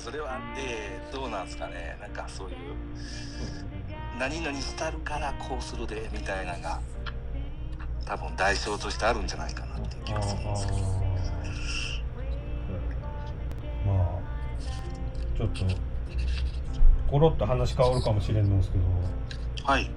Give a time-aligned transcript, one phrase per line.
[0.00, 1.98] あそれはえーどうなんですかね。
[2.00, 2.56] なんかそういう
[4.18, 6.80] 何々したるからこうするでみたいなのが
[8.06, 10.78] 多分代償としてあるんじゃないかなっていう気がするんですけど。
[13.86, 14.18] まあ
[15.36, 15.64] ちょっと
[17.10, 18.84] コロッと話変わるかもしれんのですけど。
[19.64, 19.90] はい。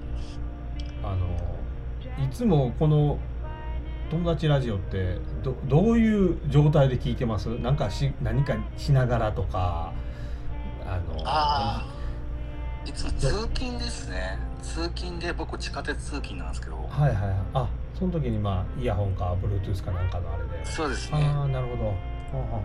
[1.02, 3.18] あのいつもこの
[4.10, 7.48] 友達ラジオってどどういう状態で聞いてます？
[7.58, 9.92] なんかし何かしながらとか
[11.24, 11.94] あのあ
[12.86, 14.38] いつも通勤ですね。
[14.62, 16.76] 通勤で僕地下鉄通勤なんですけど。
[16.76, 17.34] はいはいはい。
[17.54, 20.64] あその時にまあイヤホンか Bluetooth かなんかのあれで。
[20.64, 21.18] そうですね。
[21.24, 21.86] ああなるほど。
[21.86, 21.94] は
[22.34, 22.62] あは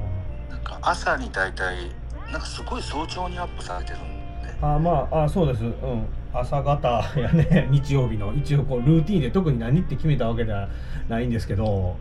[0.49, 1.91] なんか朝に大体
[2.31, 4.01] なんかすごい早朝にアップされてるん
[4.43, 4.53] で。
[4.61, 5.63] あはああまああそうです。
[5.63, 6.05] うん。
[6.33, 8.33] 朝方やね 日曜日の。
[8.33, 10.67] 一応こうルーティンで特に何って決めたわけでは
[11.07, 11.97] ないんですけど、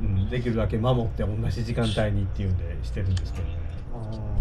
[0.00, 3.52] うん、できるだけ守って同じ時間帯にっていうんでしてるんですけどね。
[3.94, 4.37] あ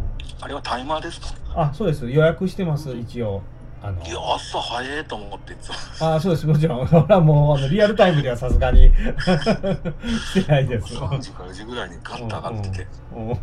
[0.47, 1.27] れはタイマーですか？
[1.55, 2.09] あそうです。
[2.09, 3.41] 予約してます一応。
[3.81, 4.03] あの。
[4.05, 5.75] いや朝早いと思っていつも。
[6.16, 6.45] あそうです。
[6.45, 6.88] もちろん。
[6.89, 8.91] それはもうあのリアルタイムではさすがに。
[10.33, 10.95] してないです。
[10.95, 12.88] 3時か4時ぐらいにガッと上がってて。
[13.15, 13.30] うんうん。
[13.31, 13.38] うん。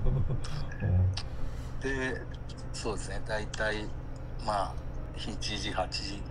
[1.81, 2.21] で
[2.73, 3.21] そうですね。
[3.27, 3.85] 大体
[4.45, 4.73] まあ
[5.17, 6.23] 7時8時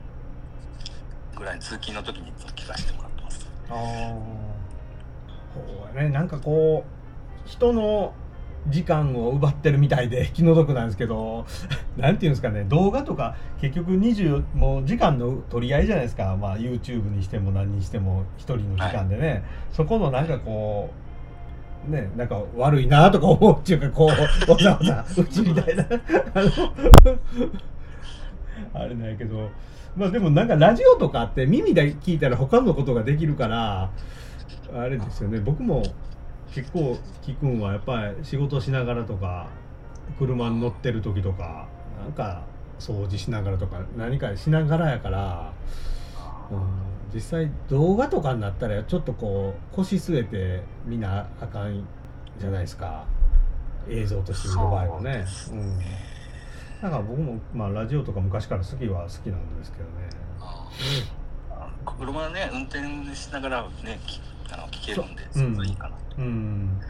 [1.37, 3.49] ぐらいに通勤の時にいつも聞かせてもらってます。
[3.69, 4.13] あ
[5.97, 6.83] あねなんかこ
[7.45, 8.13] う人の
[8.69, 11.45] 時間を奪ってるみたいで気の毒なんですけど
[11.97, 20.89] なんていうんですかね動画とか結局20もう時間の取り合いじゃないですか、まあ、YouTube にしても何にしても一人の時間でね、そこのなんかこ
[21.87, 24.09] うねなんか悪いなとか思うっていうかこう
[24.51, 25.85] わざわざうちみたいな。
[28.73, 29.49] あれないけど
[29.95, 33.91] まあでもなんかラジオとかって耳で聞いたら他のことができるから
[34.75, 35.39] あれですよね。
[35.39, 35.83] 僕も
[36.53, 39.47] 結構聞くんはやっぱり仕事しながらとか
[40.19, 41.67] 車に乗ってる時とか
[41.99, 42.43] なんか
[42.79, 45.51] 掃除しながらとか何かしながらやから、
[46.51, 46.59] うん、
[47.13, 51.87] 実際動画とかになったらちょっとこう腰据えて見なあかん
[52.39, 53.05] じゃないですか
[53.89, 55.25] 映像として見る場合はね。
[55.51, 55.79] うん
[56.83, 59.91] だから僕も、まあ、ラジオとか昔から好きは好きなんですけどね。
[60.41, 64.19] あー車ね運転しながらねき
[64.51, 66.81] あの聞けるんでうれいいかな、うん。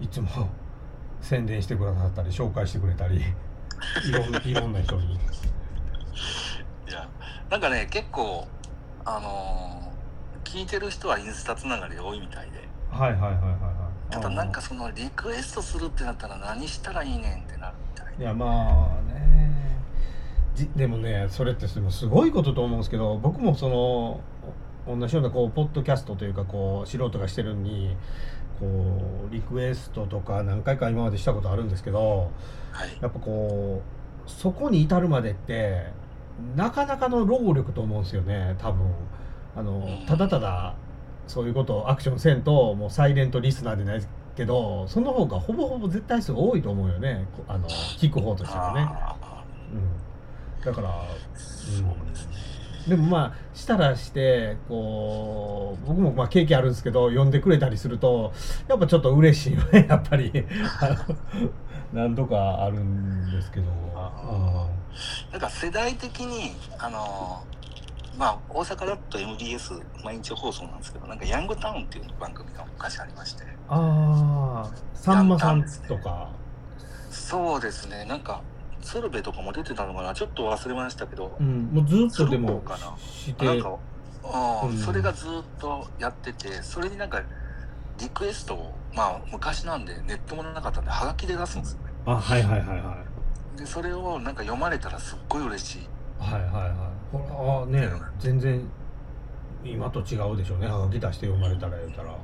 [0.00, 0.28] いつも
[1.20, 3.16] 宣伝してくださったり紹介してくれたり
[4.04, 5.14] いろんいろんな人に。
[5.14, 7.08] いや
[7.48, 8.46] なんかね結構
[9.04, 9.90] あのー
[10.50, 14.12] 聞いてる人はインスタつながり多いみたいではいはいはいはいはい。
[14.12, 19.80] ただなんかそのリクエストするってなったら何したらいいねんってなるみたいいやまあね
[20.56, 24.20] じでもねそれってすすごいことと思うんですけど僕もその
[24.96, 27.96] 同じようなこうポッドキャストというかこう素人がしてるのに
[28.58, 28.66] こ
[29.30, 32.30] うリクエストとか何回か今までしたことあるんですけど
[32.72, 32.98] はい。
[33.00, 33.82] やっぱこ
[34.26, 35.86] うそこに至るまでって
[36.56, 38.92] なかなかの労力と思うんですよね多分。
[39.56, 40.06] あのうん。
[40.06, 40.74] ただただ
[41.26, 44.02] そういうことをアクションせんともうサイレントリスナーでない
[44.36, 52.49] けどその方がほぼほぼ絶対数多いと思うよねこあの聞く方としてはね、あうん、だからーそうですね
[52.88, 58.32] でもまあしたらしてこう僕もまあ経験あるんですけど呼んでくれたりすると
[58.68, 60.32] やっぱちょっと嬉しいよね やっぱり。
[61.92, 63.66] 何度かあるんですけど。
[63.96, 64.68] あ
[65.32, 67.60] なんか世代的にあのー
[68.18, 73.44] まあ大阪だと MBS 毎日放送なんですけどなんかヤングタウンっていう番組が昔ありまして。
[73.68, 76.28] ああさんまさんとか。
[77.10, 78.04] そうですね。
[78.04, 78.42] なんか
[78.82, 80.14] 鶴瓶とかも出てたのかな？
[80.14, 82.62] ちょっと忘れましたけど、うんもうずっとでも
[82.98, 83.54] してな？
[83.54, 83.76] んか、
[84.24, 84.78] うんうん。
[84.78, 87.22] それがずっとやっててそれになんか
[87.98, 91.90] リクエストをまあ昔なんでネットもなかったんでハガキで出すんですよね。
[92.06, 92.96] あはいはいはいは
[93.56, 93.58] い。
[93.58, 95.88] でそれをなんか読まれたらすっごい嬉しい。
[96.18, 96.70] はいはいはい。
[97.12, 98.66] これはね全然
[99.64, 100.66] 今と違うでしょうね。
[100.66, 102.16] はがき出して読まれたら言うたら、うん。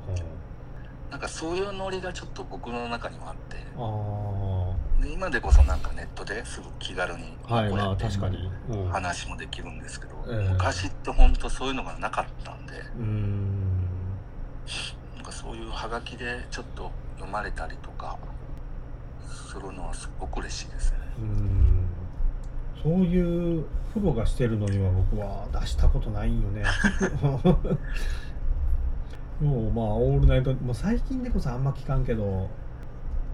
[1.11, 3.57] なんかそういうノリがちょっと僕の中にもあって。
[3.77, 10.49] あで今でこそなんかネットですぐ気軽にこうやって確かに、うん、話もできるんですけど、ええ。
[10.49, 13.77] 昔って本当そういうのがなかったんでうーん。
[15.15, 18.17] なんかそういうハガキでちょっと読まれたりとか
[19.29, 20.97] するのはすごく嬉しいですね。
[21.19, 26.63] うそういうプロがしてるのには僕は出したことないんよね。
[29.41, 32.49] もうまあオールナイトもう最近でこそあんま聞かんけど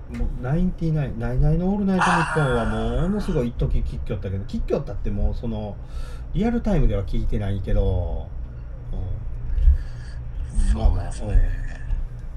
[0.09, 2.65] もうナインティナインナイナイのオールナイトニッポンは
[3.01, 5.75] ものすごい一時聞きよったけど聞きよったってもうその
[6.33, 8.27] リアルタイムでは聞いてないけど、
[10.73, 11.33] うん、まあまあそう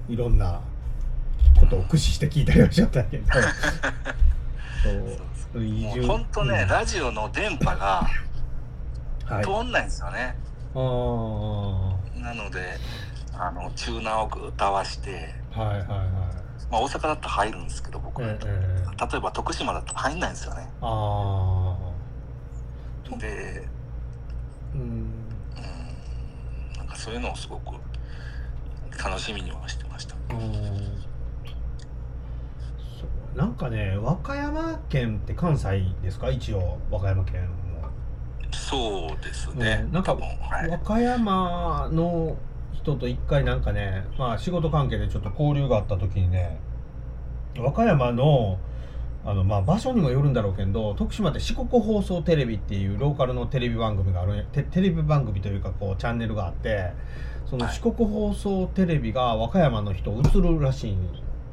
[0.09, 0.61] いろんな
[1.59, 3.25] ことを駆使して聞いたりはしちゃったけど。
[5.53, 5.65] そう。
[5.65, 6.01] 移も住。
[6.01, 6.69] う本当ね、うん。
[6.69, 8.07] ラジオの電波が
[9.25, 9.45] はい。
[9.45, 10.37] 通んないんですよね。
[10.75, 12.79] ああなので、
[13.33, 16.26] あの、チューナーをぐっと合わせて、はいはいはい
[16.71, 18.23] まあ大阪だったら入るんですけど、僕。
[18.23, 20.71] ええええ例えば徳島だと入んないんですよね。
[20.81, 21.77] あ
[23.13, 23.69] あで、
[24.75, 25.11] うんうん、
[26.79, 27.75] なんかそういうのをすごく
[29.05, 30.17] 楽しみにはしてました。
[30.31, 30.61] うんそ
[33.35, 36.31] うなんかね和歌山県って関西ですか？
[36.31, 37.57] 一応和歌山県も
[38.51, 39.83] そうですね。
[39.85, 40.17] うんなんか。
[40.71, 42.35] 和歌山の
[42.87, 46.61] 人と一回なんかね、まあ、仕事関係でちょっと交流があった時にね
[47.59, 48.59] 和歌山の
[49.25, 56.93] あの、まあ、場所にもよるんだろうけど徳島って四国放送テレビっていうローカルのテレビ番組があるテテレビ番組というかこうチャンネルがあって
[57.51, 57.75] そのはい。
[57.75, 61.09] 四国放送テレビが和歌山の人映るらしいん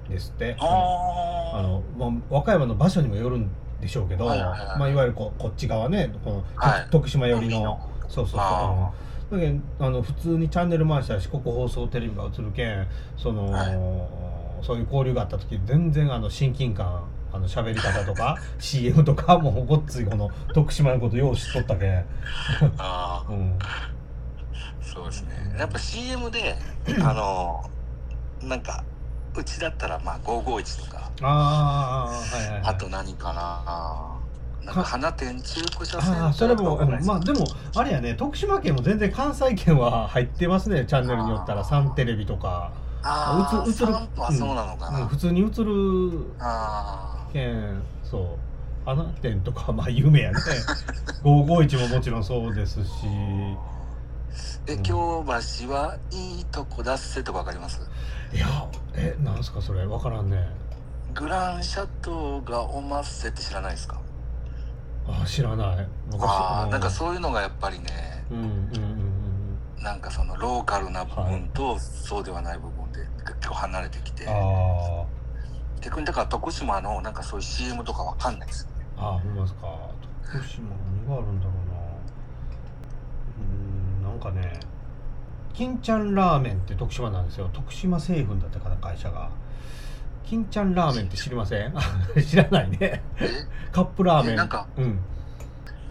[0.08, 0.56] ですって。
[0.60, 3.50] ああのまあ、和歌山の場所にもよるん
[3.80, 6.88] でしょうけど、まあ、いわゆるこうこっち側ねこの、はい。
[6.92, 8.92] 徳島寄りのそうそうそうあ
[9.32, 12.88] だけどあの普通にチャンネル回したら四国放送テレビが映るけん
[13.18, 14.64] その、はい。
[14.66, 17.04] そういう交流があった時全然あの親近感
[17.34, 22.06] あの喋り方とか CM とかもうごっついこの徳島のことよう知っとったけん、
[22.78, 23.60] あうん、
[24.94, 25.56] そうですね。
[25.58, 26.56] やっぱ CM で、
[27.02, 27.64] あの、
[28.48, 28.84] なんか、
[29.36, 34.13] うちだったら、まあ、551とか、ああはいはい、はい、あと何かな。
[34.66, 37.46] なんか、花店中古車センターああそれも、まあでも
[37.76, 42.72] あれやね徳島県も全然関西圏は入ってますねチャンネルによったらサンテレビとか、
[43.04, 45.02] ああ、うつ映るはそうなのかな。
[45.02, 48.26] うん普通に映るあ県そう。
[48.86, 50.38] 花店とかは まあ有名やね。
[51.24, 52.90] 551ももちろんそうですし。
[53.06, 53.74] あ。
[54.68, 54.84] え、うん。
[54.84, 55.26] 京
[55.66, 57.82] 橋はいいとこだっせとかわかります？
[58.34, 58.48] いや
[58.96, 59.86] えなんすかそれ？
[59.86, 60.50] わからんね。
[61.14, 64.00] グランシャトーがおまっせって知らないですか？
[65.08, 65.88] あ知らない。
[66.12, 66.22] 昔。
[66.24, 69.14] あなんかそういうのがやっぱりね、うんうんうん
[69.84, 73.06] なんかそのローカルな部分とそうではない部分で
[73.36, 75.06] 結構離れてきて、うんあ
[75.82, 78.86] 逆にだから徳島のなんかそういう CM とかわかんないですよね。
[78.96, 79.68] ーあほんまですか。
[80.32, 81.74] 徳島何があるんだろうな。
[84.08, 84.60] うんなんかね
[85.54, 87.50] 金ちゃんラーメンって徳島なんですよ。
[87.52, 89.30] 徳島製粉だったかな会社が
[90.26, 91.74] 金ちゃんラーメンって知りません？
[92.26, 92.78] 知らないね。
[92.82, 93.02] え？
[93.72, 94.34] カップラーメン。
[94.34, 95.00] えなんかうん。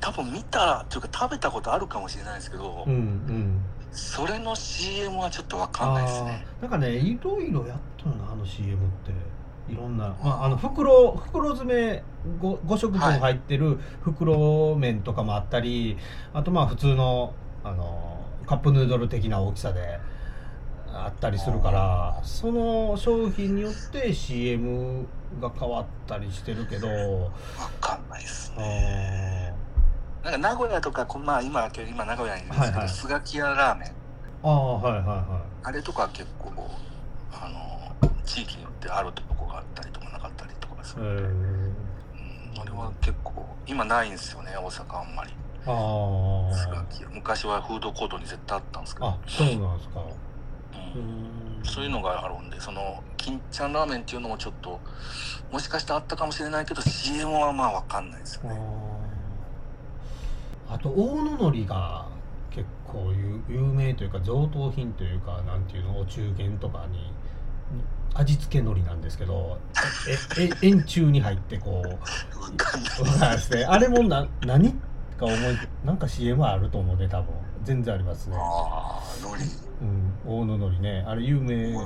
[0.00, 3.61] 多分見たというか食べたことあるかもしれないですけど、うんうん。
[3.93, 6.46] それの CM はちょっとわかんないですね。
[6.61, 9.12] なんかねいろいろやったよなあの CM って。
[9.69, 12.02] いろんな、まあ、あの袋袋詰め
[12.40, 15.96] 5, 5食分入ってる袋麺とかもあったり、
[16.34, 17.32] あとまあ普通の
[17.62, 20.00] あのカップヌードル的な大きさで
[20.94, 25.06] あったりするからその商品によって CM
[25.41, 27.31] が変わったりしてるけどわ
[27.81, 29.55] かんないですあね。
[30.23, 33.93] ーなんか名古屋とかこまあ今今名古屋にいるんですけど、はいはいスガキ屋ラーメン
[34.44, 36.53] あーはいはいはあれとか結構
[37.33, 41.03] あの地域によってあるとこがあったりとかなかったりとかする。
[41.03, 41.75] ー、うん
[42.61, 45.32] あれは結構今ないんですよね大阪あんまり。
[45.65, 49.06] あスガーキ屋昔はフードコートに絶対あったんですけど。
[49.08, 50.01] あそうなんですか
[50.94, 51.60] ううん。
[51.60, 54.81] んそういうのがあるんで、その、金ちゃんラーメンっていうのもちょっと、
[55.52, 58.60] もしかしてあったかもしれないけど、CM はまあわかんないですよね。
[60.69, 62.06] あと大野のりが
[62.50, 67.12] 結構有有名というか贈答品というかなんていうのお中元とかに
[68.14, 69.58] 味付け海苔なんですけど
[70.38, 71.98] ええ 円柱に入ってこうわ
[72.56, 72.82] かん
[73.20, 73.36] ない。
[73.36, 74.72] ですねあれもな何
[75.19, 75.38] か思い
[75.84, 77.34] なんか CM あると思うね多分。
[77.64, 79.43] 全然ありますね、ああ、のり。
[79.82, 81.05] うん、大野のりね。
[81.06, 81.79] あれ有名、うん、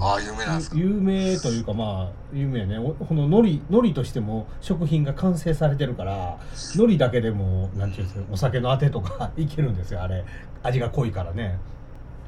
[0.00, 0.76] ああ、有名なんですか？
[0.76, 2.78] 有名というかまあ有名ね。
[2.78, 6.38] おこの海苔海苔としても食品が完成されてるから
[6.76, 10.24] 海苔だけでもなんていうんですかお酒のあてとか いけるんですよあれ。
[10.62, 11.58] 味が濃いからね。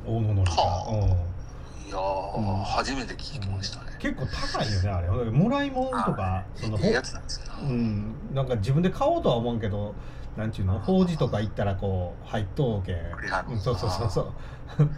[0.07, 3.93] 大野海苔が、はうん、いやー、うん初めて聞きましたね。
[4.01, 5.31] 結構高いよねあれ。
[5.31, 8.15] もらい物とかそのいいやつなんですよほうん。
[8.35, 9.95] なんか自分で買おうとは思うけど
[10.37, 10.79] なんちゅうの？
[10.81, 12.93] 法事とか行ったらこう入っとうけ。
[12.95, 14.33] ん、そうそうそうそう、
[14.83, 14.91] うん、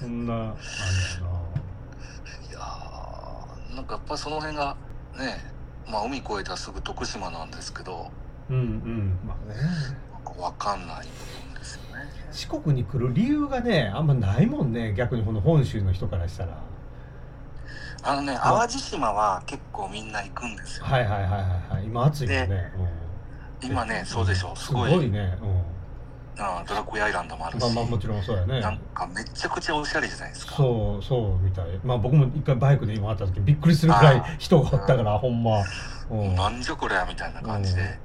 [0.00, 0.54] そんなあんやな。
[2.48, 4.76] いやー、なんかやっぱその辺が、
[5.16, 5.38] ね、
[5.88, 8.10] まあ海越えたらすぐ徳島なんですけど、
[8.50, 9.18] うんうん。
[9.24, 9.54] まあね。
[10.12, 12.04] なんかわかんない部分ですよね。
[12.32, 14.92] 四国に来る理由がねあんまないもんね。
[14.94, 16.58] 逆にこの本州の人からしたら。
[18.06, 20.84] あのね、淡路島は結構みんな行くんですよ。
[20.84, 21.40] はいはいはいはい
[21.74, 21.84] はい。
[21.84, 23.03] 今暑いよね、うん
[23.64, 24.54] 今ね、そうでしょ。
[24.56, 24.90] すごい。
[24.90, 25.38] すごいね、
[26.38, 28.60] あドラクエアイランドもあるし、まあまあもちろんそうやね。
[28.60, 30.54] なんかめちゃくちゃおしゃれじゃないですか。
[30.56, 31.66] そうそうみたい。
[31.84, 35.62] まあ僕も一回バイクで今あった時びっくりするくらい人がおったからほんま。
[36.10, 36.34] うん。
[36.34, 37.98] なんじゃこりゃみたいな感じで、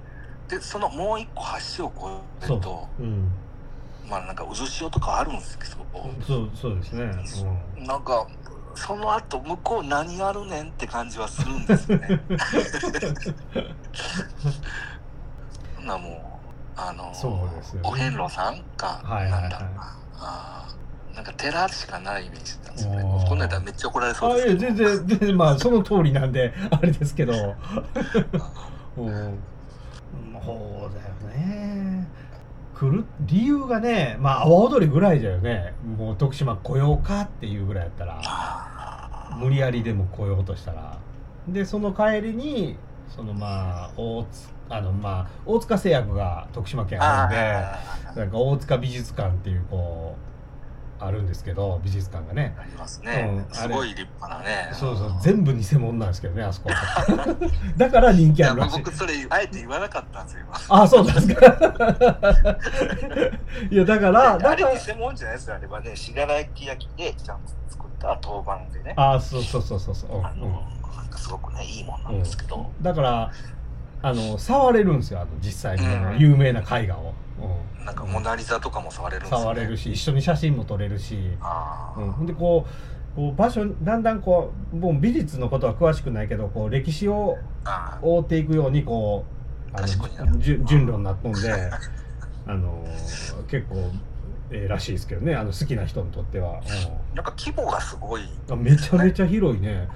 [0.47, 1.43] でそのもう一個
[1.77, 3.03] 橋を越えるとう。
[3.03, 3.31] ん。
[4.09, 5.71] まあなんか渦潮とかあるんですけど、
[6.25, 7.11] そうそうですね。
[7.85, 8.27] なんか
[8.75, 12.21] その後向こう何あるねんって感じはするんですよね
[15.89, 16.13] なもう
[16.79, 17.89] あのそうですよね。
[17.89, 19.97] お遍路さんか、はいはいはいなんだろうな。
[20.21, 23.25] あーなんか寺しかないイメージだったんですよね。
[23.27, 27.33] こんなんやめっちゃ怒られうんそうあいやですけど全然全然まあその通りなんで あれですけど。
[28.97, 29.39] うん。
[30.45, 30.57] そう
[31.27, 32.07] だよね。
[32.73, 35.73] 来る理由がねまあ阿波踊りぐらいだよね。
[35.97, 38.21] もう徳島来ようかっていうぐらいやったら。
[38.23, 40.97] あ無理やりでも来ようとしたら。
[41.47, 42.77] でその帰りに
[43.09, 47.79] そのまあ大津あのまあ大塚製薬が徳島県あるんであ
[48.15, 50.19] なんか大塚美術館っていうこう
[51.01, 52.55] あるんですけど美術館がね。
[52.59, 54.69] ありますね、うんすごい立派なね。
[54.73, 56.69] そうそう全部偽物なんですけどねあそこ。
[57.77, 58.79] だから人気あるらしい。
[58.79, 61.45] 僕それあえて言わなかったんですよあそうなんですか。
[63.71, 65.95] いやだからだかられ偽物じゃないですよあれはね。
[65.95, 68.93] 信楽焼でちゃんと作った陶板でね。
[68.97, 70.53] あそうそうそうそうそう、あの、うん。
[70.97, 73.31] なんかすごくねいいもんなんですけど、だから
[74.01, 76.19] あの触れるんですよあの実際に、うん。
[76.19, 77.13] 有名な絵画を、
[77.79, 77.85] うん。
[77.85, 89.25] なんかモナ・リザとかも触れるんですよ、ね、触れるし一緒に写真も撮れるし、ああ、うん、でこうこう場所だんだんこうもう美術のことは詳しくないけどこう歴史をああ追っていくようにこ
[89.73, 91.71] うあの順路になっとんで
[92.45, 92.85] あの
[93.47, 93.91] 結構
[94.51, 96.61] ええらしいですけどねあの好きな人にとっては、
[97.15, 98.21] なんか規模がすごい。
[98.57, 99.87] めちゃめちゃ広いね、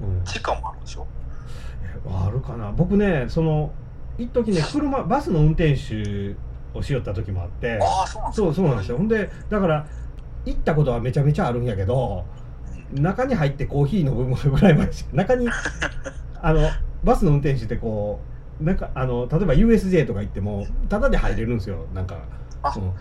[0.00, 1.06] うん、地下もあるでしょ？
[2.06, 2.72] あるかな。
[2.72, 3.72] 僕ねその
[4.18, 6.34] 一時ね車バスの運転手
[6.76, 7.80] をしよった時もあって。
[8.32, 8.98] そうそうなんですよ。
[8.98, 9.86] ほんでだから
[10.44, 12.24] 行ったことはめちゃめちゃあるんやけど
[12.92, 15.48] 中に入ってコーヒー飲むぐらいまでしか中に
[16.40, 16.60] あの
[17.02, 18.20] バスの運転手ってこ
[18.60, 21.86] うなんかあの例えば USJ とか行ってもタダで入れるんですよ。
[21.94, 22.16] なんか、
[22.62, 22.92] あうん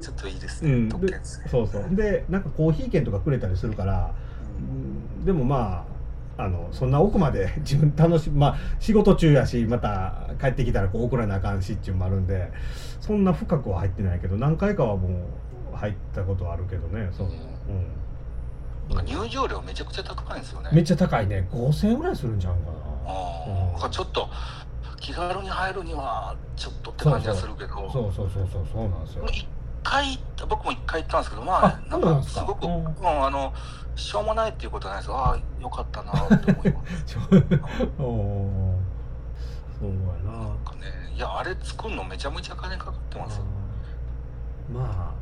[0.00, 1.94] ちょっといいですね、うん、特で権ですねそうそう。
[1.94, 4.12] でなんかコーヒー券とかくれたりするから
[4.58, 5.24] うん。
[5.24, 5.91] でもまあ
[6.38, 12.50] あのそんな奥まで 自分楽しまあ仕事中やしまた帰ってきたらこう送らなあかんしっちゅうのもあるんで
[13.00, 18.94] そんな深くは入ってないけど何回かはもう入ったことはあるけどねそう、うん。
[18.94, 20.70] なんか入場料めちゃくちゃ高いんですよね。
[20.72, 21.46] めっちゃ高いね。
[21.50, 22.60] 5000円ぐらいするんじゃんか
[23.06, 23.90] あうん。
[23.90, 24.28] ちょっと
[25.00, 27.74] 気軽に入るにはちょっとって感じはするけど。
[27.74, 29.26] なそうそうそうそうそうなんですよ。
[29.26, 29.46] 一
[29.82, 32.84] 回僕も一回行ったんですけどまああなんかすごく、うん。
[32.84, 33.52] うんあの
[33.94, 35.12] しょうもないっていうことはないです。
[35.12, 37.04] ああよかったなって思います。
[37.04, 37.20] ちょ
[38.02, 38.82] おー
[39.78, 40.38] そうやな。
[40.38, 43.44] なんかねいやあれ作るのめちゃめちゃ金かかってますよ。
[44.72, 45.12] まあ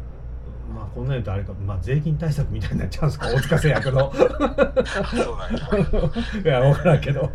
[0.73, 3.26] まあこんなん言うとあれか、まあ、税金対策みたいになっちゃうんですか？
[3.26, 4.12] 大塚製薬の。
[4.14, 4.29] そう
[5.37, 5.59] なんや
[6.45, 7.29] いや分からんけど、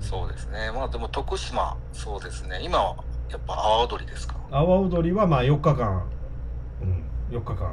[0.00, 0.72] そうですね。
[0.74, 2.60] まあでも徳島そうですね。
[2.64, 2.96] 今は
[3.32, 4.34] やっぱ阿波踊りですか？
[4.50, 6.04] 阿波踊りはまあ4日間、
[6.82, 7.02] うん、
[7.36, 7.72] 4日間。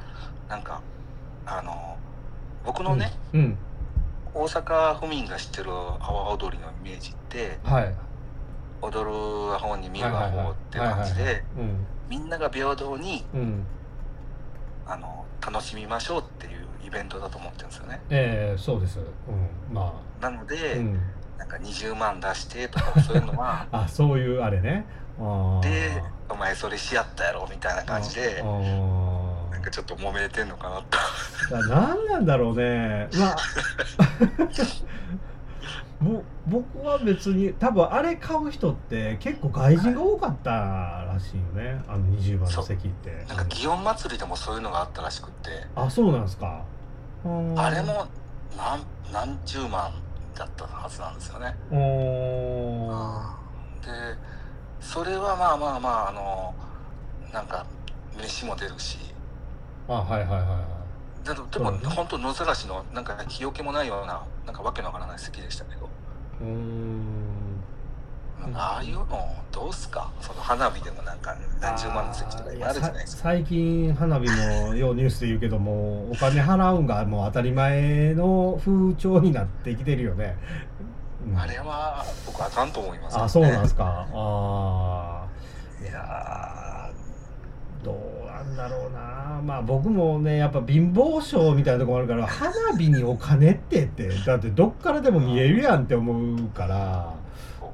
[0.47, 0.81] なんか
[1.45, 1.97] あの
[2.65, 3.57] 僕のね、うん。
[4.33, 7.95] 大阪府民が知ってる阿波踊りのイメージってはい。
[8.81, 9.11] 踊る
[9.55, 11.43] アホに見るアホって感じで
[12.09, 13.39] みんなが平等にうん。
[13.39, 13.65] うん
[14.89, 18.01] あの楽しみましょうっていうイベントだと思ってるんですよね。
[18.09, 18.97] ええそうです。
[18.97, 19.01] う
[19.71, 19.73] ん。
[19.73, 20.99] まなので、あうん
[21.39, 24.85] なんか20万出してとかそういうのは あそういうあれね。
[25.61, 28.43] でお前それしやったやろみたいな感じで
[29.51, 30.97] なんかちょっと揉めてんのかなと。
[31.67, 33.09] 何なんだろうね。
[33.17, 33.35] まあ。
[36.01, 41.81] ぼ僕は別に多分あれ買う人って結構外人が多かったらしいよね。
[41.89, 43.25] あの20番の席って。
[43.27, 45.49] なんか祇園祭りでもそういうのがあったらしくって。
[45.75, 46.61] あそうなんですか。
[47.25, 48.07] うんあれも
[48.57, 49.91] 何何十万
[50.39, 51.53] だったはずなんですよね。
[51.69, 51.77] うー。
[51.77, 51.79] ん。
[53.81, 53.89] で
[54.79, 56.53] それはまあまあまああの
[57.33, 57.65] なんか
[58.17, 58.97] 飯も出るし。
[59.89, 60.49] あはいはいはいはい。
[61.51, 65.89] でも本当野ざらしのなんか日よけもないようななんかわけのわからない席でしたけど。
[66.41, 66.45] う
[68.53, 69.05] ああいうの
[69.51, 70.11] どうすか？
[70.21, 73.23] その花火でもなんか何十万の席とか今あるじゃないですか。
[73.23, 80.35] 最近花火もようニュースで言うけどもお金払うんがもう当たり前の風潮になってきてるよね、
[81.27, 84.07] うん、あれは僕あかんと思います、ね、あそうなんですか。
[84.13, 86.91] ああいや
[87.83, 87.91] ど
[88.23, 89.41] うなんだろうな。
[89.43, 97.13] まあ僕もねやっぱ貧乏症みたいなとこもあるから花火にお金ってってだってどっからでも見えるやんって思うから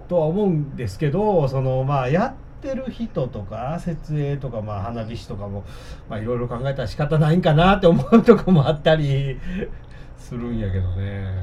[0.07, 5.63] とは思うんですけどそのまあやってる人とか設営とかまあ花火師とかも
[6.09, 9.39] まあいろいろ考えたら仕方ないんかなって思うとこもあったり
[10.17, 11.39] するんやけどね。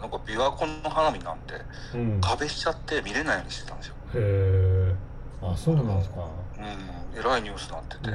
[0.00, 1.54] なんか琵琶湖の花火なんて、
[1.94, 3.94] うん、壁しちゃって見れないようにしてたんですよ。
[4.14, 4.94] へえ。
[5.42, 6.16] あそうなんですか。
[6.58, 8.10] うん、えらいニュースになってて。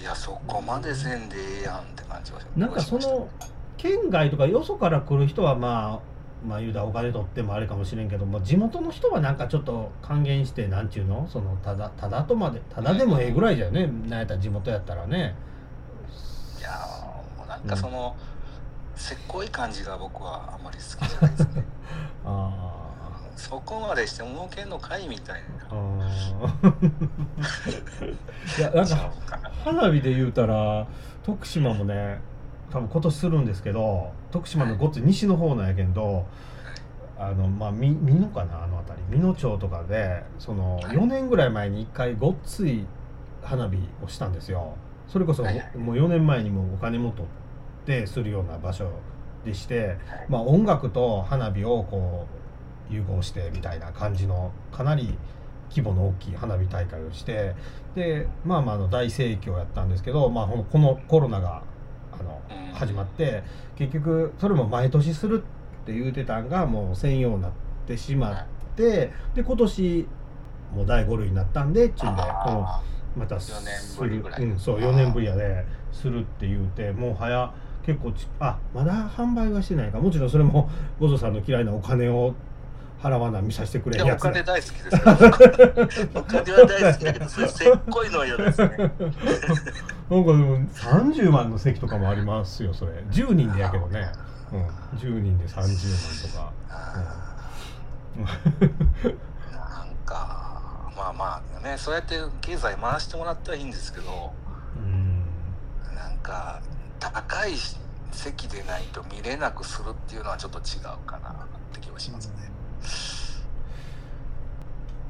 [0.00, 3.28] いやそこまでせんでええやんって感じはなんかその
[3.76, 6.11] 県外とかよそから来る人はまあ
[6.46, 11.26] まあ言うたらお金取ってもあれかもしれんけども地元の人はなんかちょっと還元してなんちゅうの？
[11.28, 15.34] そのただただとまでただでもええぐらいじゃね、うん、なんやったら地元やったらね。
[16.58, 16.70] いや
[17.36, 21.64] もうなんかその、うん、せっこい感じが僕はあんまり好きじゃないですね。
[22.24, 22.72] ああ
[23.36, 25.78] そこまでして儲けんのかいみたいな。
[28.58, 29.12] いやなんか
[29.64, 30.86] 花火で言うたら
[31.22, 32.20] 徳島もね
[32.72, 36.26] 多分今年するんですけど徳島のごっつ西の方なんやけど、
[37.18, 39.04] あのまあ美濃かなあの辺り。
[39.10, 42.86] 美濃町とかでその4年ぐらい前に1回ごっつい
[43.42, 44.74] 花火をしたんですよ。
[45.06, 45.52] それこそもう
[45.96, 47.26] 4年前にもお金も取っ
[47.84, 48.90] てするような場所
[49.44, 49.98] でして、
[50.30, 52.26] まあ、音楽と花火をこ
[52.90, 55.18] う融合してみたいな感じのかなり
[55.68, 57.54] 規模の大きい花火大会をして
[57.94, 61.62] でまあまあの大盛況やったんですけど、まあ、このコロナが
[62.22, 63.42] あの始まって
[63.76, 67.50] 結局それも毎年するって言うてたんがもう専用になっ
[67.86, 68.46] てしまっ
[68.76, 70.06] てで今年
[70.74, 72.22] もう第5類になったんでっちゅうんで
[73.16, 73.52] またす
[74.02, 74.24] る。
[74.38, 77.52] うん、そう4年ぶりやでするって言うてもう早
[77.84, 79.98] 結構ちあまだ販売はしてないか。
[79.98, 82.34] もちろんそれも五蔵さんの嫌いなお金を
[83.02, 84.20] 払わな見させてくれやつ。
[84.20, 84.96] お金大好きです
[86.14, 88.92] お金は大好きだけどそれせっこいのは嫌ですね
[90.12, 92.92] なんかでも30万の席とかもありますよそれ。
[93.10, 94.12] 10人でやけどね、
[94.52, 94.66] うん、
[94.98, 95.72] 10人で30万
[96.22, 96.52] とか、
[98.18, 98.24] うん、
[99.56, 104.34] なんかまあまあねそうやって経済回してもらったらいいんですけど、
[104.76, 105.24] うん、
[105.96, 106.60] なんか
[107.00, 107.52] 高い
[108.10, 111.34] 席でないと見れなくするっていうのはちょっと違うかなっ
[111.72, 112.52] て気はしますね。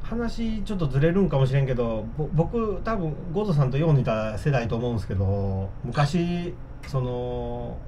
[0.03, 6.55] 話ちょっとずれるんかもしれんけど僕多分ゴゾさんとよう似た世代と思うんですけど昔
[6.87, 7.79] その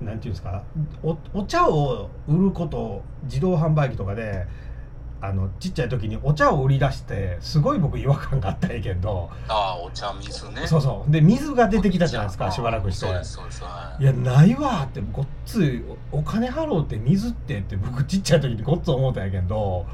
[0.00, 0.62] なんていうんですか
[1.02, 4.46] おお茶を売ること自動販売機とかで
[5.20, 9.28] あのちっちゃい時にお茶を売り出してすごい僕違和感があったんやけど。
[9.48, 10.64] ああお茶水ね。
[10.64, 11.10] そうそう。
[11.10, 13.06] で水が出てきたじゃないですかしばらくして。
[13.98, 14.04] い。
[14.04, 15.82] やないわってごっつい
[16.12, 19.86] お金払うって水ってって僕ちっちゃい時にごっつ思ったんやけど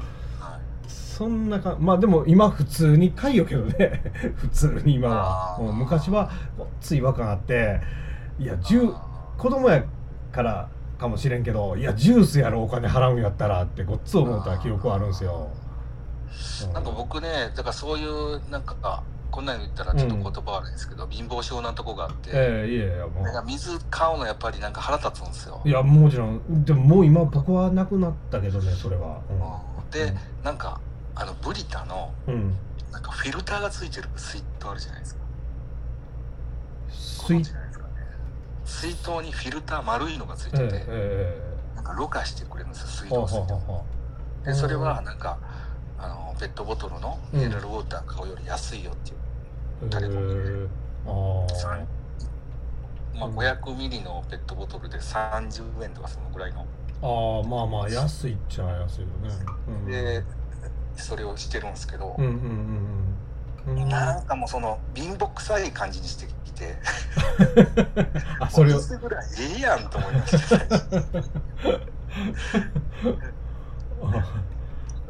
[1.15, 4.03] そんなかまあでも今普通に買いよけどね。
[4.35, 5.57] 普通に今は。
[5.59, 7.79] もう昔はごっつい違和感あって。
[8.37, 8.57] いや
[9.37, 9.85] 子供や
[10.33, 15.49] からかもしれんけどいやジュースやろお金払うんやったらってごっつ思った記憶はあるんですよ、
[16.67, 23.45] うん、なんか僕ねだからそういうなんかこんなに言ったらちょっと言葉悪いんですけど、うん、貧乏症なとこがあって、えー、いやいやもう。
[23.47, 25.61] 水買うのやっぱりなんか腹立つんですよ。
[25.65, 26.63] いやもちろん。
[26.63, 30.79] でももう今僕はなくなったけどねそれは、うん、で、なんか
[31.15, 32.55] あのブリタの、うん、
[32.91, 35.21] なんかフィルターがついてる水筒あるじゃないですか。
[37.27, 37.43] 水
[38.65, 43.41] 水筒にフィルター丸いのがついてて、えー、なんかろ過してくれるんですよ水道水
[44.43, 45.37] ででそれはなんか
[45.97, 49.13] あのペットボトルのミネラルウォーター買うより安いよってい
[49.87, 50.67] うタレコミで、
[53.19, 56.65] まあ、500ミリのペットボトルで30円とかそのぐらいの。
[57.01, 59.29] ああまあまあ安いっちゃ安いよね、
[59.67, 60.23] うん、で
[60.95, 62.31] それをしてるんですけど、うんうん
[63.67, 66.75] うんうん、なんかもうその貧乏くさい感じにしてきて。
[68.39, 68.79] あそれを。
[68.79, 70.57] ぐらいええやんと思いました。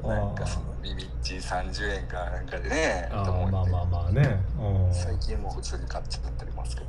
[0.07, 4.39] なんかそのビビッチ30円かなんかでねあまあまあまあね。
[4.91, 6.87] 最近も普通に買っちゃったりますけど。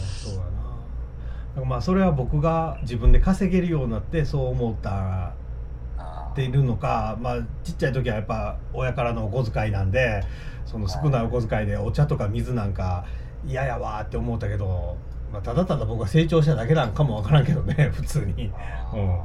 [0.00, 0.42] そうだ
[1.60, 1.66] な。
[1.66, 5.34] まあそれは僕が自分で稼げるようになってそう思った
[6.32, 10.24] っているのか、まあ、ちっちゃい時はやっぱ親からのお小遣いなんで
[10.64, 13.04] その少ないお小遣いでお茶とか水なんか
[13.46, 14.96] 嫌やわって思ったけど、
[15.32, 18.52] まあ、ただただ僕は成長しただけなんかも分からんけどね 普通に。
[18.94, 19.20] うん。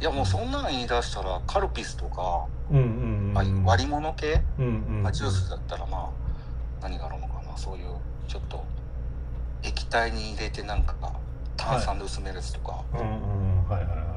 [0.00, 3.64] いやもうそんなん言い出したらカルピスとか、うんうんうん。
[3.64, 6.08] あ割り物系、うんうんまあ、ジュースだったらまあ
[6.82, 7.56] 何があるのかな。
[7.56, 7.86] そういう
[8.26, 8.64] ちょっと
[9.62, 10.94] 液体に入れてなんか
[11.56, 13.68] 炭酸で薄めるやつとか、うんうん。
[13.68, 14.11] はいはいはい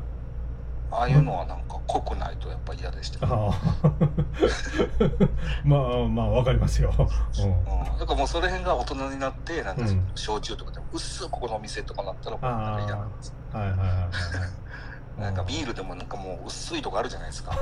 [0.91, 3.53] ああいうのはなんか濃くないとやっぱ嫌でした、ああ。
[5.63, 7.09] まあまあわかりますよ、ううん、
[7.99, 10.07] だからもうそれ辺が大人になってなんかうん。
[10.15, 13.97] 焼酎とかでも薄くここのお店とかなったらもうなんか嫌なんですん、はいはいはいはい。
[15.21, 17.57] なんかビールでもなんかもう薄いとこあるじゃないですか。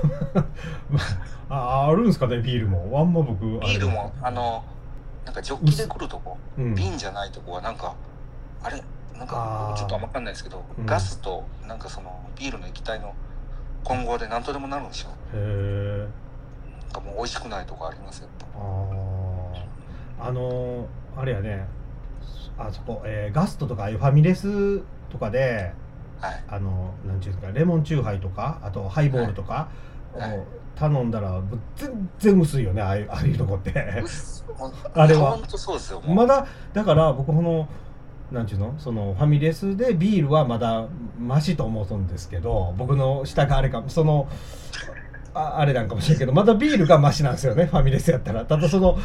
[1.49, 2.99] ああるんですかねビールも。
[2.99, 4.63] あんま僕ビールもあの
[5.23, 6.37] なんかジョッキで来るとこ。
[6.57, 6.75] うん。
[6.75, 7.93] 瓶じゃないとこはなんか
[8.63, 8.81] あれ
[9.23, 10.85] なんかちょっと分かんないですけど、うん。
[10.85, 13.13] ガスとなんかそのビールの液体の
[13.83, 16.07] 混合で何とでもなるんでしょへえ
[16.83, 18.27] なんかもう美味しくないとこありますよ。
[18.55, 21.65] あああのーあれやね。
[22.57, 25.71] あそこ、えーガストとかああいうファミレスとかで
[26.21, 26.43] ぱはい。
[26.49, 29.69] あのなんていうんですかレモンチューハイとかあとハイボールとか、
[30.13, 30.29] はい。
[30.29, 31.39] はいを頼んだら
[31.75, 34.03] 全然薄いよねああいうああいうとこって。
[34.93, 35.31] あれは。
[35.31, 36.15] 本当そうですよもう。
[36.15, 37.67] まだだから僕この
[38.31, 38.73] なんちゅうの？
[38.79, 40.87] そのファミレスでビールはまだ
[41.19, 44.27] マシと思うんですけど僕の下があれかその
[45.35, 48.45] ああれなんかもしれんけどまだビールがマシなんですよねファミレスやったら。
[48.45, 48.97] ただその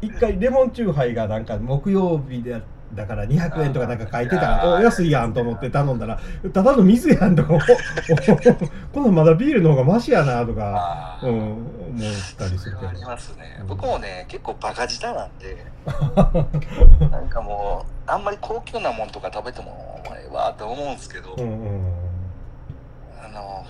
[0.00, 6.18] 一回レモンチューハイがなんか木曜日でやってだから200円とかなんか書いてたらお安いやんと思って頼んだら
[6.52, 7.58] ただの水やんとか
[8.92, 12.88] このまだビールの方がマシやなとか、うん、思ったりするけど。
[12.88, 13.66] ありますね、うん。
[13.68, 15.64] 僕もね結構バカ舌なんで
[17.10, 21.99] なんかもうあんまり高級なもんとか食べてもお前はって思うんですけど、うんうん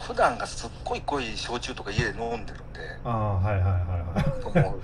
[0.01, 2.81] 普段がすっごい濃い焼酎とか家で飲んでるんで。
[3.05, 3.73] ああはいはいはい
[4.59, 4.75] はい。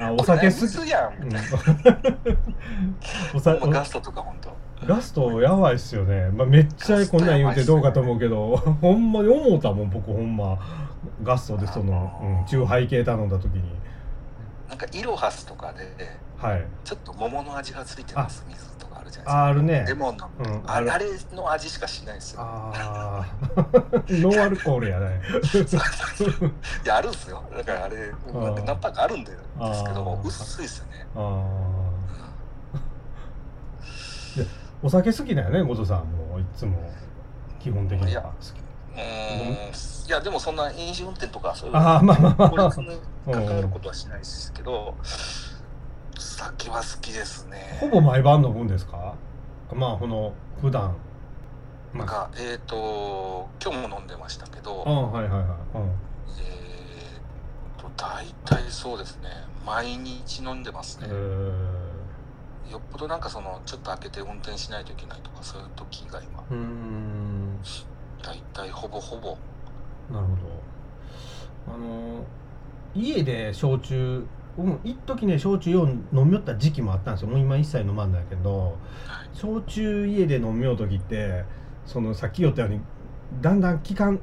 [0.00, 1.24] あお酒好き水やん。
[1.24, 1.30] み
[3.42, 4.54] たいな、ガストとか本当。
[4.86, 10.58] ガストやばいっすよね、まあ、めっちゃこんなん言うてどうかと思うけど、ほんまに思うたもん僕ほんま。
[11.22, 13.62] ガストでその、うん、チューハイ系頼んだ時に。
[14.68, 15.94] なんかイロハスとかで
[16.36, 16.64] はい。
[16.84, 18.73] ちょっと桃の味がついてます水
[19.14, 19.32] じゃないですか。
[19.32, 19.84] ああるね。
[19.86, 20.62] レモンの、うん。
[20.66, 22.40] あるああれの味しかしないですよ。
[22.42, 23.24] あ
[23.56, 23.62] あ
[24.08, 25.20] ノンアルコールやね。
[26.84, 27.42] いやあるんですよ。
[27.56, 29.38] だからあれ何パーかあるんでで
[29.74, 31.06] すけど薄いですよね。
[31.14, 31.44] あ
[32.74, 32.78] あ
[34.36, 34.46] で
[34.82, 36.38] お酒好きだよねモトさんも。
[36.38, 36.78] いつも。
[37.60, 38.22] 基本的には。
[38.22, 38.60] 好き
[38.96, 40.06] うーん。
[40.06, 42.70] いやでもそんな飲酒運転とかそういうああまあまあまあ。
[43.32, 44.94] 関わることはしないですけど
[46.34, 47.78] 酒は好きですね。
[47.80, 49.14] ほぼ毎晩飲むんですか？
[49.72, 50.94] まあこの普段。
[51.94, 54.80] なんかえっ、と今日も飲んでましたけど。
[54.80, 55.42] はいはいはい、うん。
[55.42, 59.28] えー、と大体そうですね。
[59.64, 62.72] 毎日飲んでますね、えー。
[62.72, 67.58] よっぽどなんかそのちょっと開けて運転しないといけないとかそういう時以外はうーん。
[68.22, 69.36] 大体ほぼほぼ。
[70.12, 71.74] なるほど。
[71.74, 72.24] あの
[72.94, 74.26] 家で焼酎
[74.58, 77.28] うん一時ね焼酎よう飲みよった時期もあったんですよ。
[77.28, 78.76] もう今一切飲まんないけど
[79.32, 81.44] 焼酎家で飲みよう時って
[81.86, 82.80] そのさっき言ったように
[83.40, 84.20] だんだん期間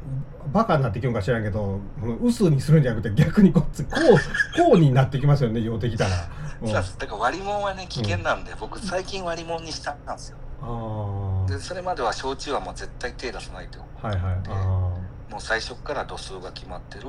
[0.53, 4.17] バカになってきよんか知らんけどこの薄にするんじゃなくて逆にこっちこう
[4.71, 6.11] こうになってきますよね酔うてきたら、
[6.61, 10.37] うんそうだから割り物はね危険なんで、僕最近割り物にしたんですよ。
[10.61, 14.35] あでそれまでは焼酎はもう絶対手出さないとあはいはい。
[14.47, 14.93] あ
[15.31, 17.05] もう最初から度数が決まってる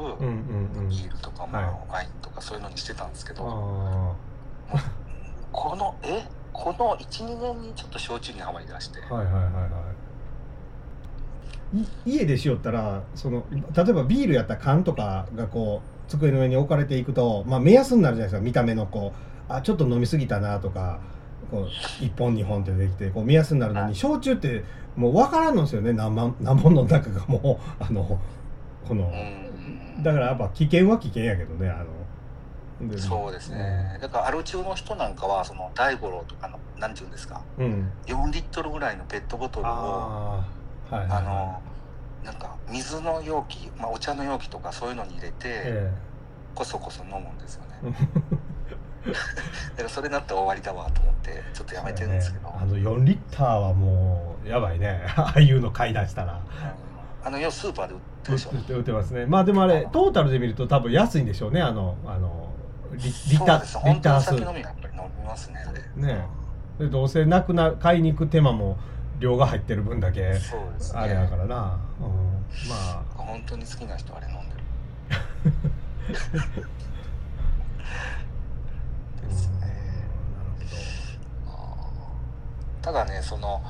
[0.88, 4.16] ビールとか、まあはワインとかそういうのにしてたんですけあど
[4.70, 4.92] あ
[5.50, 6.24] このえ？
[6.52, 9.48] この12年にちょっと焼酎にはまりだして、はいはいはいは
[11.74, 11.78] い。
[11.78, 19.14] い家でしよったらその例えばビールやったら缶とかがこう机の上に置かれていくと、まあ、目安になるじゃないですか見た目のこ
[19.48, 21.00] うあちょっと飲み過ぎたなとか
[21.52, 21.66] こう
[22.02, 24.64] 1本2本ってできてこう目安になるのに焼酎って
[24.96, 25.92] もう分からんのですよね。
[25.92, 28.18] 何万何本の中がもう あの
[28.88, 30.02] このうん。
[30.02, 31.86] だからやっぱ危険は危険やけどねあの。
[32.98, 37.40] そうですね、だからアル中の人なんかはその大五郎とかのなんていうんですか。
[37.58, 37.88] うん。
[38.06, 40.44] 4リットルぐらいのペットボトルをあ
[40.90, 41.60] あはいあの
[42.24, 45.92] なんか水の容器、まあ、お茶の容器とかそういうのに入れて、え
[46.56, 47.96] こそこそ飲むんですよね。
[48.32, 48.36] え
[49.06, 52.54] だからそれになったら終わりだわと思ってちょっとやめてるんですけど、ね。
[52.60, 55.04] あの4リッターはもうやばいね。
[55.16, 56.34] ああいうの買い出したら。
[56.34, 56.40] うん。
[57.26, 58.50] あの要はスーパーで売ってるでしょ。
[58.50, 59.26] 売って売ってますね。
[59.26, 61.60] まあでもあれトータルで見ると多分安いんでしょうね。
[61.60, 62.48] あのあの
[62.92, 63.92] リリタそうです。
[63.92, 66.26] リッター数本当に酒飲みがやっぱり飲みますねあれね。
[66.78, 68.76] でどうせなくな買いに行く手間も
[69.18, 71.00] 量が入ってる分だけそうですね。
[71.00, 72.76] あれやからな、うん、ま
[73.08, 73.12] あ。
[73.32, 74.62] 本当に好きな人はあれ飲んでる
[79.22, 79.56] ですね
[80.20, 80.66] うんなる
[82.82, 83.62] ただねその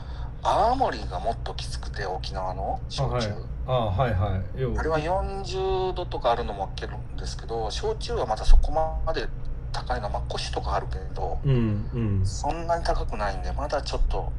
[0.42, 3.32] 青森がもっときつくて沖縄の焼酎。
[3.64, 4.60] あはいはい。
[4.60, 4.76] よう。
[4.76, 9.28] あれは40度とかあるのもいけるんですけど焼酎はまたそこまで
[9.70, 12.26] 高いのはまあ腰とかあるけどうんうん。
[12.26, 14.32] そんなに高くないんでまだちょっと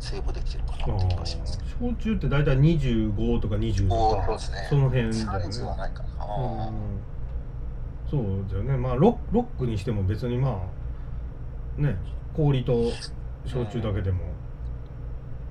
[0.00, 1.58] セーブできてるかあなって気がします。
[1.58, 4.26] ー焼酎って大体25とか20とか。
[4.26, 4.66] そうですね。
[4.70, 7.00] その辺だサよはないかな、うん。
[8.10, 8.76] そうだよね。
[8.78, 10.62] まあロロックにしても別にま
[11.78, 11.96] あね
[12.34, 12.90] 氷と
[13.46, 14.18] 焼酎だけでも、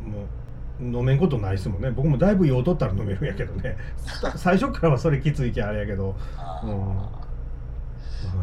[0.02, 0.24] も
[0.82, 1.92] う飲めんことないですもんね。
[1.92, 3.78] 僕もだいぶ用取ったら飲めるんやけどね。
[3.98, 6.16] さ 最初からはそれきついきゃあれやけど、
[6.64, 6.88] うん。
[6.98, 7.10] は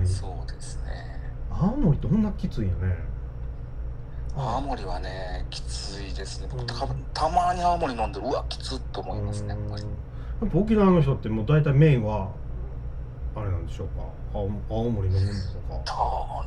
[0.03, 0.91] いそうですね。
[1.51, 2.97] 青森ってこんなきついよね。
[4.37, 6.49] 青森はねきついですね。
[6.53, 6.67] うん。
[6.67, 9.83] 僕たたまに青森飲んでうわきつっと思いますねやっぱり。
[9.83, 9.89] や
[10.47, 12.29] っぱ沖縄の人ってもう大体メインは
[13.35, 14.03] あれなんでしょうか？
[14.33, 15.97] 青青森飲むのとか。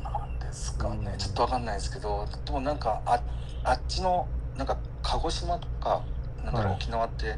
[0.00, 1.18] うなんですかね、うん。
[1.18, 3.20] ちょっとわかんないですけどでもなんかあ
[3.64, 6.02] あっちのなんか鹿児島とか
[6.44, 6.76] なんだろうはい。
[6.76, 7.36] 沖縄って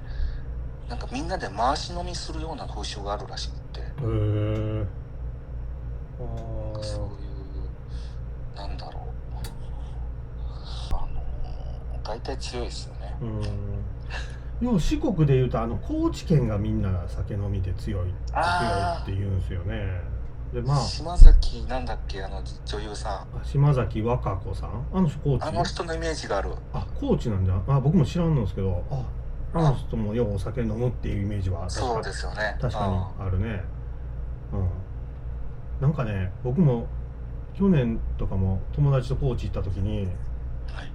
[0.89, 3.81] なんかみんなで回し飲みするような風習があるらしくて。
[3.81, 4.87] へえ
[6.19, 9.03] あそういうなんだろう。
[10.95, 13.17] あの大体強いですよね。
[13.21, 14.67] うん。
[14.67, 18.13] よう四国でいうとあの高知県がみんな酒飲みで強い強い
[19.03, 20.01] って言うんですよね
[20.57, 20.81] でまあ。
[20.81, 22.23] 島崎なんだっけ？
[22.23, 23.45] あの女優さん。
[23.45, 24.87] 島崎和歌子さん？
[24.91, 26.55] あの人高知あの人のイメージがある。
[26.73, 29.05] あ高知なんじゃあ僕も知らんのですけどあ
[29.53, 32.57] あの人もようお酒飲むっていうイメージはそうですよね。
[32.59, 32.89] 確か
[33.19, 33.63] にあるね。
[34.55, 34.69] うん。
[35.83, 36.87] なんかね僕も
[37.55, 40.07] 去年とかも友達と高知行った時に、
[40.69, 40.91] はい。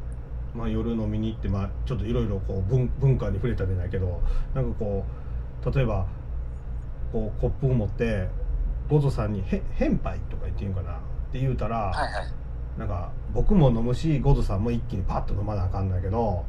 [0.55, 4.21] まあ、夜飲みに行って、まあ、ちょっといろいろこう文文化に触れたじゃないけど
[4.55, 5.05] なんかこ
[5.65, 6.07] う例えば
[7.11, 8.27] こうコップを持って
[8.91, 10.91] ゴゾさんにへ「変杯」とか言っていうんかな？
[10.91, 10.95] っ
[11.31, 12.27] て言うたら、はいはい。
[12.77, 16.43] なんか僕も飲むしゴゾさんも一気にパッと飲まなあかんだけど。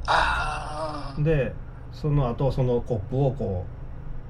[1.18, 1.54] で
[1.92, 3.64] その後そのコップをこ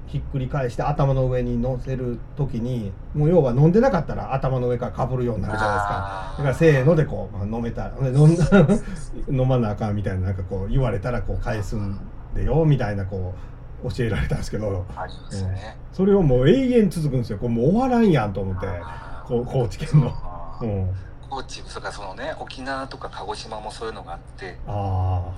[0.07, 6.35] うひっくり返して頭の上に乗せる時にもう要は飲んでなかったら頭の上からかぶるようになるじゃないですか。
[6.37, 8.45] だからせーのでこう、まあ、飲めたで飲んだ
[9.31, 11.97] 飲まなあかんみたいななんかこう言われたらこう返すん
[12.35, 13.52] でよみたいなこう
[13.89, 14.85] 教えられたんですけど。
[14.95, 17.37] ありますね、それをもう永遠続くんですよ。
[17.37, 18.67] こうもう終わらんやんと思って、
[19.27, 20.13] 高知県の。
[21.29, 24.57] 高知それからそのね沖縄とか鹿児島もそういうのがあって。
[24.67, 24.71] あ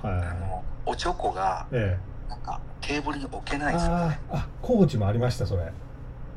[0.02, 1.96] あはいあのおちょこがえ
[2.28, 2.28] え。
[2.28, 5.72] なんかテーブルに置けないですよあねーあ高知もありましたそれ。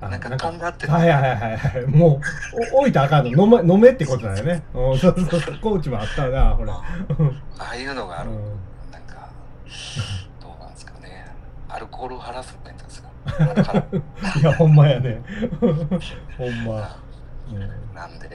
[0.01, 1.85] あなんかとんがってるはいはいはいはい。
[1.87, 2.21] も
[2.73, 3.43] うお 置いたらあかんの。
[3.45, 4.63] 飲め飲めってことだよね。
[4.73, 5.59] うんそうそうそう。
[5.61, 6.81] 高知もあったなほらあ
[7.71, 8.37] あいうのがある、うん。
[8.91, 9.27] なんか
[11.69, 13.09] アルコールハラスメントですか？
[14.39, 15.21] いやほんまやね。
[15.59, 15.67] ほ
[16.47, 16.97] んま、
[17.49, 17.93] うん。
[17.95, 18.29] なんで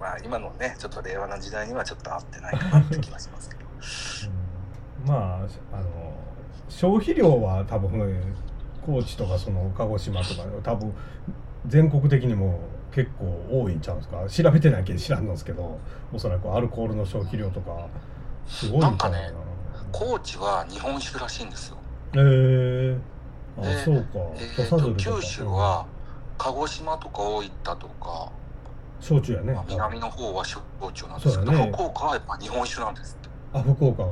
[0.00, 3.62] まあ今のねちょっと令和な時代にはちょっと合ってないかなって気がしますけど。
[5.04, 5.08] うん。
[5.08, 5.14] ま
[5.72, 6.14] ああの
[6.68, 8.34] 消費量は多分
[8.84, 10.92] 高知とかその鹿児島とか多分
[11.66, 12.58] 全国的にも
[12.90, 14.26] 結構多いんちゃうんですか？
[14.28, 15.78] 調べてないけど知らんのですけど
[16.12, 17.86] おそらくアルコールの消費量とか
[18.46, 19.32] すごいんちゃうなんかね
[19.92, 21.76] 高知は日本酒らしいんですよ
[22.16, 22.98] へえ
[23.58, 24.18] あでそうか。
[24.36, 25.86] えーと九州は
[26.38, 28.30] 鹿児島とか大分とか、
[29.00, 29.52] 焼酎やね。
[29.52, 31.70] まあ、南の方は焼酎なんですけど、ね。
[31.72, 34.10] 福岡はやっぱ日本酒なんですって、あ福岡が。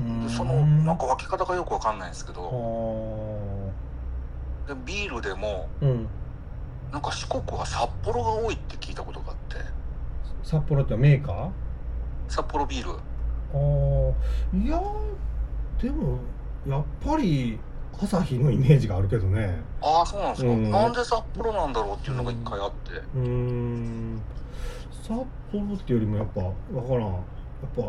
[0.00, 4.74] うん、そのなんか分け方がよくわかんないんですけあどー。
[4.74, 6.06] でビールでもうん。
[6.90, 9.56] なんか四国は札幌が多いって聞いたことがあって。
[10.42, 11.50] 札幌ってメーカー？
[12.28, 12.92] 札幌ビール。
[12.92, 12.94] あ
[13.52, 14.80] あいや
[15.82, 16.18] でも
[16.68, 17.58] やっぱり
[18.00, 19.60] 朝日のイメージがあるけどね。
[19.82, 20.70] ああそうなんですか、うん。
[20.70, 24.20] なんで札幌なんだろうっていうのが一回あって、うーん。
[25.02, 25.24] 札幌
[25.74, 26.40] っていうよりもやっぱ
[26.72, 27.12] 分からん。
[27.12, 27.20] やっ
[27.74, 27.82] ぱ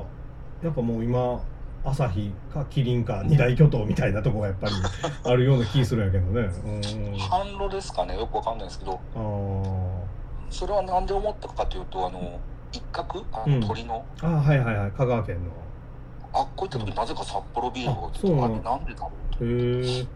[0.63, 1.42] やっぱもう今
[1.84, 4.74] 朝日かキリンか二大巨頭みたいなとこがやっぱり
[5.24, 6.42] あるような気するんやけどね。
[6.42, 6.80] うん
[7.15, 8.18] 販路ですかね。
[8.18, 9.00] よくわかんないですけど。
[10.50, 12.39] それはなんで思ったかというとあの
[12.72, 13.24] 一角？
[13.32, 13.60] あうん。
[13.60, 14.92] の鳥の、あーはいはいはい。
[14.92, 15.52] 香川県の
[16.34, 20.08] あっこ行った時なぜか札幌ビールが売っててあそうなんでだろうとへえ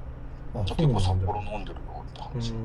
[0.56, 2.56] あじゃあそう結構札幌飲んでるよって話、ん。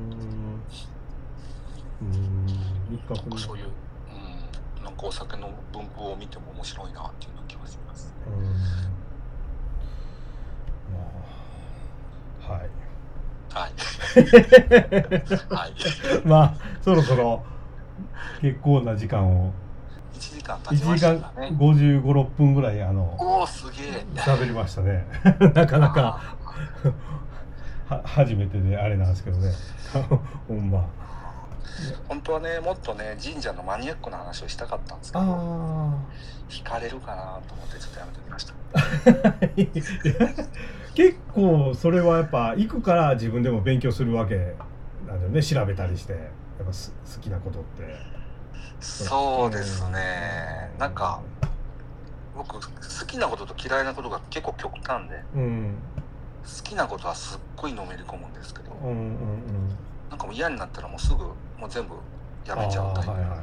[2.01, 2.93] うーん。
[2.93, 4.93] 一角にそういう、うん、なん。
[4.95, 8.13] かお酒の分布を見ても面白いなっていう気がします。
[10.91, 10.99] ま
[12.49, 12.69] あはい
[13.51, 13.71] はい。
[15.49, 15.73] はい。
[16.25, 17.43] まあそろそろ
[18.41, 19.53] 結構な時間を
[20.19, 21.47] 1時間1経ちま時間したかね。
[21.53, 24.05] 5 5 6分ぐらいあのおお、すげえ。
[24.15, 25.07] 喋りましたね。
[25.55, 26.35] なかなか
[27.87, 29.51] は初めてであれなんですけどね。
[30.47, 30.85] ほんま。
[32.09, 35.93] 本当はねもっとね神社のマニアックな話をしたかったんですけどあ
[36.49, 38.53] 惹かれるかなと思ってちょっとやめておきました。
[40.35, 40.43] あ
[40.93, 44.55] 結構それはやっぱ行くから自分でも勉強するわけ
[45.07, 46.39] なんだよね調べたりして。
[46.59, 48.18] やっぱす好きなことって
[48.79, 50.71] そうですね。
[50.77, 51.21] なんか
[52.35, 55.75] 僕好きなことと嫌いなことが結構極端でうん。
[56.43, 59.09] 好きなことはすっごいのめり込むんですけどうんうんうん。
[60.09, 61.95] なんかもう嫌になったらもうすぐもう全部
[62.47, 63.39] やめちゃうタイプなはいはい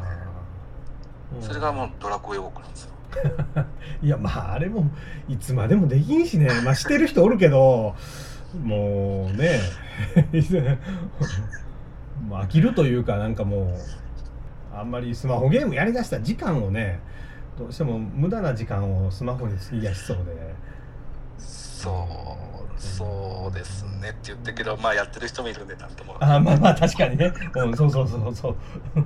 [1.36, 1.42] うん。
[1.42, 2.90] それがもうドラクエウォークなんですよ。
[4.02, 4.90] いやまああれも
[5.28, 6.48] いつまでもできんしね。
[6.64, 7.94] まあしてる人おるけど
[8.62, 9.60] もうね。
[12.26, 13.78] もう飽きるというかなんかもう
[14.78, 17.00] あんまりスマホゲームやりだした時間をね
[17.58, 20.54] どうしても無駄な時間をスマホに費やしそうで。
[21.38, 26.16] そうそうですねって言ってけどまあやってる人もいるんでなんとも。
[26.20, 28.56] あまあまあ確かにね、うん、そうそうそうそう。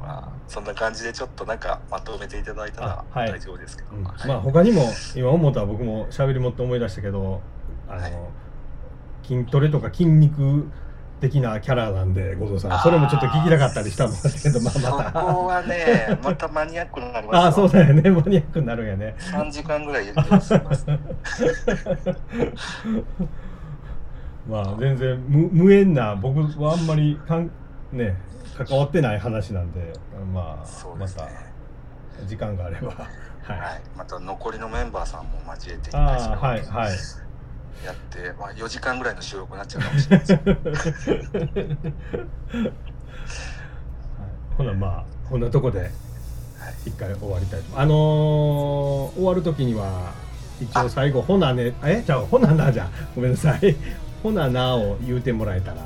[0.00, 4.04] まあそんな感じでちょっとなんかまとめていただいたら大丈夫ですけど、うん。
[4.04, 4.28] はい。
[4.28, 4.82] まあ他にも
[5.14, 7.40] 今思ったら僕も喋り持って思い出したけど
[7.88, 8.12] あの、はい。
[9.22, 10.68] 筋トレとか筋肉
[11.20, 12.80] 的なキャラなんで五蔵さん。
[12.80, 15.20] それもちょっと聞きたかったりしたんだけどまあまた。
[15.20, 17.40] そこはねまたマニアックになりますよ。
[17.44, 18.10] ああそうだよね。
[18.10, 19.14] マニアックになるんやね。
[19.18, 20.54] 3時間ぐらい言ってます
[24.48, 27.50] まあ全然無無縁な僕はあんまりかん
[27.92, 28.14] ね
[28.56, 29.92] 関わってない話なんで
[30.32, 31.30] まあそうでますたね
[32.26, 32.88] 時間があれば。
[32.88, 36.92] はい、はい、また残りのメンバーさんも交えてああはいはい
[37.84, 40.40] やって、まあ、4時間ぐらいの収録になっちゃうかもしれないです。
[44.56, 45.90] ほなまあこんなとこで
[46.86, 47.78] 一回終わりたいと。
[47.78, 50.12] あのー終わる時には
[50.60, 53.76] 一応最後「ほなね」えじゃあ「ほなな」じゃごめんなさい
[54.22, 55.84] 「ほなな」を言うてもらえたら、わ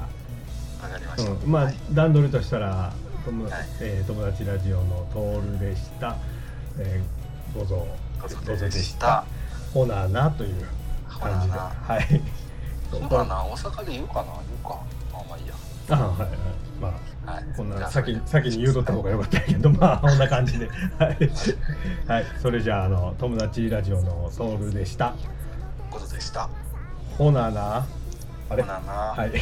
[0.88, 1.76] かりました、うん、まあはい。
[1.92, 2.92] 段取りとしたら
[3.24, 3.53] 友,、はい。
[3.81, 6.16] えー友達ラジオのトールでした、
[6.79, 7.87] えー、ごぞ。
[8.22, 9.24] ごぞごぞでした。
[9.74, 10.64] ほななという
[11.20, 11.59] 感じで。
[11.59, 12.20] はい。
[12.90, 13.44] そうかな。
[13.44, 14.24] 大阪で言うかな。
[14.24, 14.80] 言うか。
[15.12, 15.54] あまあいいや。
[15.90, 16.30] あはいはい。
[16.80, 16.88] ま
[17.26, 17.44] あはい。
[17.56, 20.68] こんな先に先に言うとった方がよかったけどまあこんな感じで。
[20.98, 21.30] はい、
[22.09, 25.14] はい、それじゃああの友達ラジオのソウルでした。
[25.90, 26.48] ことでした。
[27.18, 27.87] ほなな
[28.48, 28.62] あれ？
[28.62, 29.28] ほなな、はい。
[29.28, 29.40] あり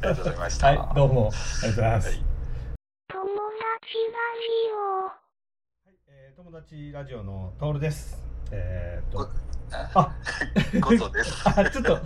[0.00, 0.94] がとうございました、はい。
[0.94, 1.30] どうも。
[1.62, 2.16] ありがとうございます、はい。
[3.08, 5.96] 友達ラジオ。
[6.08, 9.30] えー友達ラジオのトールですえー、っと
[9.72, 10.14] ああ
[10.80, 12.02] ことです あちょっとこ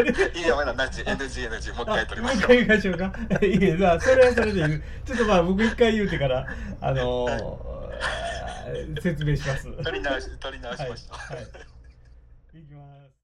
[0.00, 3.12] れ いいよまだなし NGNG もう一回取りましょうもう一回言いましょうか？
[3.44, 4.82] いいえ、まあ、それはそれで言う。
[5.04, 6.46] ちょっとまあ、僕一回言うてから、
[6.80, 9.64] あのー説明します。
[9.82, 11.36] 取り直し取り直しました、はい。
[11.36, 11.44] はい、
[12.60, 12.99] いきます。